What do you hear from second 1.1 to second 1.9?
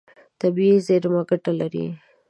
ګټه لري.